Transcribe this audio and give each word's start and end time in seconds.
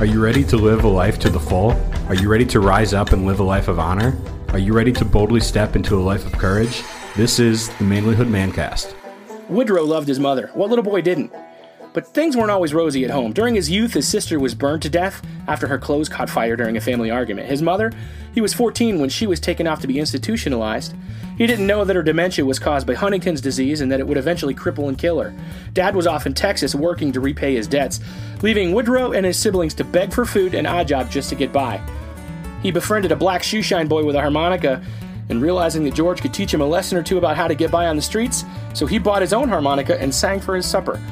Are 0.00 0.06
you 0.06 0.22
ready 0.22 0.44
to 0.44 0.56
live 0.56 0.84
a 0.84 0.88
life 0.88 1.18
to 1.18 1.28
the 1.28 1.40
full? 1.40 1.72
Are 2.06 2.14
you 2.14 2.28
ready 2.28 2.46
to 2.46 2.60
rise 2.60 2.94
up 2.94 3.12
and 3.12 3.26
live 3.26 3.40
a 3.40 3.42
life 3.42 3.66
of 3.66 3.80
honor? 3.80 4.16
Are 4.50 4.58
you 4.58 4.72
ready 4.72 4.92
to 4.92 5.04
boldly 5.04 5.40
step 5.40 5.74
into 5.74 5.98
a 5.98 6.00
life 6.00 6.24
of 6.24 6.30
courage? 6.38 6.84
This 7.16 7.40
is 7.40 7.66
the 7.66 7.84
Manlyhood 7.84 8.28
Mancast. 8.28 8.94
Woodrow 9.48 9.82
loved 9.82 10.06
his 10.06 10.20
mother. 10.20 10.50
What 10.54 10.70
little 10.70 10.84
boy 10.84 11.00
didn't? 11.00 11.32
But 11.94 12.06
things 12.06 12.36
weren't 12.36 12.52
always 12.52 12.72
rosy 12.72 13.04
at 13.04 13.10
home. 13.10 13.32
During 13.32 13.56
his 13.56 13.68
youth, 13.68 13.92
his 13.92 14.06
sister 14.06 14.38
was 14.38 14.54
burned 14.54 14.82
to 14.82 14.88
death 14.88 15.20
after 15.48 15.66
her 15.66 15.78
clothes 15.78 16.08
caught 16.08 16.30
fire 16.30 16.54
during 16.54 16.76
a 16.76 16.80
family 16.80 17.10
argument. 17.10 17.48
His 17.48 17.60
mother, 17.60 17.92
he 18.38 18.40
was 18.40 18.54
14 18.54 19.00
when 19.00 19.10
she 19.10 19.26
was 19.26 19.40
taken 19.40 19.66
off 19.66 19.80
to 19.80 19.88
be 19.88 19.98
institutionalized. 19.98 20.94
He 21.36 21.44
didn't 21.48 21.66
know 21.66 21.84
that 21.84 21.96
her 21.96 22.04
dementia 22.04 22.44
was 22.44 22.60
caused 22.60 22.86
by 22.86 22.94
Huntington's 22.94 23.40
disease 23.40 23.80
and 23.80 23.90
that 23.90 23.98
it 23.98 24.06
would 24.06 24.16
eventually 24.16 24.54
cripple 24.54 24.86
and 24.88 24.96
kill 24.96 25.18
her. 25.18 25.34
Dad 25.72 25.96
was 25.96 26.06
off 26.06 26.24
in 26.24 26.34
Texas 26.34 26.72
working 26.72 27.10
to 27.10 27.20
repay 27.20 27.56
his 27.56 27.66
debts, 27.66 27.98
leaving 28.40 28.70
Woodrow 28.70 29.10
and 29.10 29.26
his 29.26 29.36
siblings 29.36 29.74
to 29.74 29.82
beg 29.82 30.12
for 30.12 30.24
food 30.24 30.54
and 30.54 30.68
odd 30.68 30.86
jobs 30.86 31.12
just 31.12 31.30
to 31.30 31.34
get 31.34 31.52
by. 31.52 31.80
He 32.62 32.70
befriended 32.70 33.10
a 33.10 33.16
black 33.16 33.42
shoeshine 33.42 33.88
boy 33.88 34.04
with 34.04 34.14
a 34.14 34.20
harmonica 34.20 34.84
and 35.30 35.42
realizing 35.42 35.82
that 35.82 35.94
George 35.94 36.22
could 36.22 36.32
teach 36.32 36.54
him 36.54 36.60
a 36.60 36.64
lesson 36.64 36.96
or 36.96 37.02
two 37.02 37.18
about 37.18 37.36
how 37.36 37.48
to 37.48 37.56
get 37.56 37.72
by 37.72 37.88
on 37.88 37.96
the 37.96 38.02
streets, 38.02 38.44
so 38.72 38.86
he 38.86 39.00
bought 39.00 39.20
his 39.20 39.32
own 39.32 39.48
harmonica 39.48 40.00
and 40.00 40.14
sang 40.14 40.38
for 40.38 40.54
his 40.54 40.64
supper. 40.64 41.02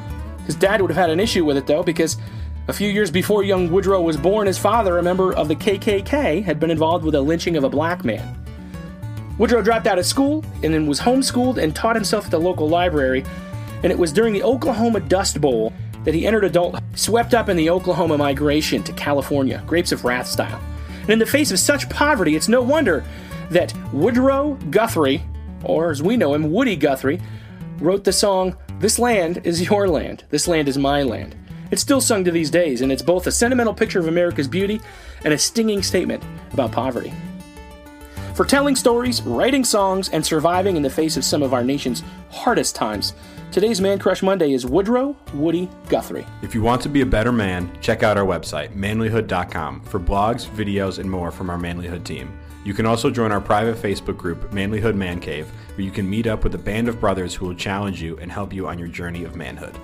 His 0.45 0.55
dad 0.55 0.80
would 0.80 0.93
have 0.93 0.97
had 0.97 1.11
an 1.11 1.19
issue 1.19 1.45
with 1.45 1.57
it, 1.57 1.66
though, 1.66 1.83
because 1.83 2.19
a 2.69 2.73
few 2.73 2.91
years 2.91 3.11
before 3.11 3.45
young 3.45 3.70
Woodrow 3.70 4.01
was 4.01 4.16
born, 4.16 4.48
his 4.48 4.59
father, 4.59 4.98
a 4.98 5.02
member 5.02 5.33
of 5.33 5.47
the 5.47 5.55
KKK, 5.55 6.43
had 6.43 6.59
been 6.59 6.70
involved 6.70 7.05
with 7.05 7.15
a 7.15 7.20
lynching 7.20 7.57
of 7.57 7.62
a 7.62 7.69
black 7.69 8.05
man. 8.05 8.37
Woodrow 9.38 9.62
dropped 9.62 9.87
out 9.87 9.98
of 9.98 10.07
school 10.07 10.45
and 10.62 10.74
then 10.74 10.87
was 10.87 10.98
homeschooled 10.98 11.59
and 11.59 11.77
taught 11.77 11.95
himself 11.95 12.24
at 12.24 12.30
the 12.30 12.41
local 12.41 12.69
library, 12.69 13.24
and 13.84 13.93
it 13.93 13.98
was 13.98 14.12
during 14.12 14.33
the 14.33 14.43
Oklahoma 14.43 15.01
Dust 15.01 15.41
Bowl 15.41 15.73
that 16.05 16.15
he 16.15 16.27
entered 16.27 16.45
adulthood, 16.45 16.83
swept 16.97 17.34
up 17.34 17.48
in 17.48 17.57
the 17.57 17.71
Oklahoma 17.71 18.19
migration 18.19 18.83
to 18.83 18.93
California, 18.95 19.62
Grapes 19.66 19.93
of 19.93 20.05
Wrath 20.05 20.27
style. 20.27 20.60
And 21.02 21.10
in 21.10 21.19
the 21.21 21.27
face 21.27 21.52
of 21.52 21.60
such 21.60 21.88
poverty, 21.88 22.35
it's 22.35 22.48
no 22.48 22.63
wonder 22.63 23.04
that 23.51 23.73
Woodrow 23.93 24.54
Guthrie, 24.71 25.23
or 25.63 25.91
as 25.91 26.02
we 26.02 26.16
know 26.16 26.35
him, 26.35 26.51
Woody 26.51 26.74
Guthrie, 26.74 27.21
wrote 27.79 28.02
the 28.02 28.13
song 28.13 28.57
this 28.80 28.98
land 28.98 29.43
is 29.45 29.63
your 29.63 29.88
land. 29.88 30.24
This 30.30 30.48
land 30.48 30.69
is 30.69 30.76
my 30.76 31.02
land. 31.02 31.37
It's 31.71 31.83
still 31.83 32.01
sung 32.01 32.25
to 32.25 32.31
these 32.31 32.51
days, 32.51 32.81
and 32.81 32.93
it's 32.93 33.03
both 33.03 33.27
a 33.27 33.33
sentimental 33.33 33.75
picture 33.75 33.99
of 33.99 34.09
America's 34.09 34.49
beauty 34.49 34.81
and 35.25 35.35
a 35.35 35.39
stinging 35.39 35.83
statement 35.83 36.23
about 36.53 36.73
poverty. 36.73 37.13
For 38.35 38.45
telling 38.45 38.77
stories, 38.77 39.23
writing 39.23 39.65
songs, 39.65 40.11
and 40.11 40.25
surviving 40.25 40.77
in 40.77 40.83
the 40.83 40.91
face 40.91 41.17
of 41.17 41.25
some 41.25 41.43
of 41.43 41.55
our 41.55 41.65
nation's 41.65 42.03
hardest 42.31 42.75
times, 42.75 43.15
today's 43.51 43.81
Man 43.81 43.99
Crush 43.99 44.23
Monday 44.23 44.53
is 44.53 44.67
Woodrow 44.67 45.17
Woody 45.33 45.71
Guthrie. 45.89 46.27
If 46.43 46.55
you 46.55 46.61
want 46.61 46.83
to 46.83 46.91
be 46.91 47.01
a 47.01 47.07
better 47.07 47.33
man, 47.33 47.71
check 47.81 48.03
out 48.03 48.19
our 48.19 48.27
website, 48.27 48.77
manlyhood.com, 48.77 49.81
for 49.81 49.99
blogs, 49.99 50.47
videos, 50.51 50.99
and 50.99 51.11
more 51.11 51.31
from 51.31 51.49
our 51.49 51.57
Manlyhood 51.57 52.05
team. 52.05 52.39
You 52.67 52.75
can 52.75 52.85
also 52.85 53.11
join 53.11 53.33
our 53.33 53.41
private 53.41 53.77
Facebook 53.77 54.19
group, 54.19 54.51
Manlyhood 54.51 54.97
Man 54.97 55.19
Cave, 55.19 55.51
where 55.77 55.85
you 55.85 55.91
can 55.91 56.09
meet 56.11 56.27
up 56.27 56.45
with 56.45 56.55
a 56.55 56.59
band 56.59 56.89
of 56.89 57.01
brothers 57.01 57.35
who 57.35 57.47
will 57.47 57.55
challenge 57.55 58.03
you 58.03 58.19
and 58.19 58.31
help 58.31 58.53
you 58.53 58.69
on 58.69 58.79
your 58.79 58.89
journey 58.89 59.25
of 59.25 59.35
manhood. 59.35 59.79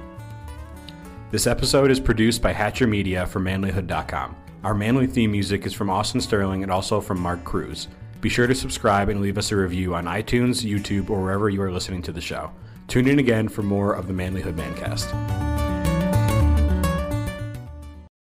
This 1.32 1.46
episode 1.46 1.90
is 1.90 1.98
produced 1.98 2.42
by 2.42 2.52
Hatcher 2.52 2.86
Media 2.86 3.26
for 3.26 3.40
manlyhood.com. 3.40 4.36
Our 4.64 4.74
manly 4.74 5.06
theme 5.06 5.32
music 5.32 5.64
is 5.64 5.72
from 5.72 5.88
Austin 5.88 6.20
Sterling 6.20 6.62
and 6.62 6.70
also 6.70 7.00
from 7.00 7.18
Mark 7.18 7.42
Cruz. 7.42 7.88
Be 8.20 8.28
sure 8.28 8.46
to 8.46 8.54
subscribe 8.54 9.08
and 9.08 9.22
leave 9.22 9.38
us 9.38 9.50
a 9.50 9.56
review 9.56 9.94
on 9.94 10.04
iTunes, 10.04 10.62
YouTube, 10.62 11.08
or 11.08 11.22
wherever 11.22 11.48
you 11.48 11.62
are 11.62 11.72
listening 11.72 12.02
to 12.02 12.12
the 12.12 12.20
show. 12.20 12.50
Tune 12.86 13.08
in 13.08 13.18
again 13.18 13.48
for 13.48 13.62
more 13.62 13.94
of 13.94 14.08
the 14.08 14.12
Manlyhood 14.12 14.56
Mancast. 14.56 15.71